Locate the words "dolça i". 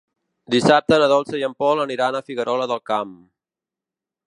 1.11-1.45